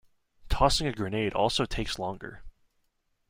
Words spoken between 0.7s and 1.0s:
a